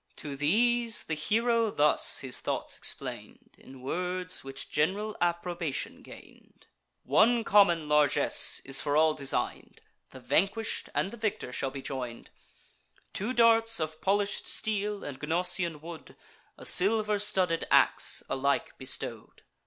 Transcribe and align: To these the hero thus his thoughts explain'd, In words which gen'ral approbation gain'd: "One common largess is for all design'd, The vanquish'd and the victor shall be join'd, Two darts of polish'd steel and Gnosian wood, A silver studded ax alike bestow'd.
To 0.15 0.35
these 0.35 1.03
the 1.03 1.13
hero 1.13 1.69
thus 1.69 2.21
his 2.21 2.39
thoughts 2.39 2.75
explain'd, 2.75 3.53
In 3.59 3.83
words 3.83 4.43
which 4.43 4.67
gen'ral 4.71 5.15
approbation 5.21 6.01
gain'd: 6.01 6.65
"One 7.03 7.43
common 7.43 7.87
largess 7.87 8.63
is 8.65 8.81
for 8.81 8.97
all 8.97 9.13
design'd, 9.13 9.79
The 10.09 10.19
vanquish'd 10.19 10.89
and 10.95 11.11
the 11.11 11.17
victor 11.17 11.51
shall 11.53 11.69
be 11.69 11.83
join'd, 11.83 12.31
Two 13.13 13.31
darts 13.31 13.79
of 13.79 14.01
polish'd 14.01 14.47
steel 14.47 15.03
and 15.03 15.19
Gnosian 15.19 15.81
wood, 15.81 16.15
A 16.57 16.65
silver 16.65 17.19
studded 17.19 17.67
ax 17.69 18.23
alike 18.27 18.75
bestow'd. 18.79 19.43